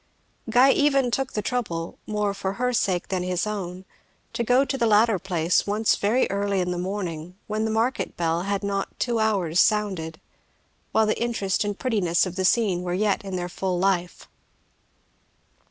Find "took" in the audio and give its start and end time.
1.11-1.33